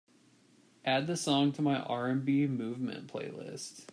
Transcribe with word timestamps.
Add 0.83 1.05
the 1.05 1.15
song 1.15 1.51
to 1.51 1.61
my 1.61 1.77
R&B 1.79 2.47
Movement 2.47 3.05
playlist. 3.05 3.85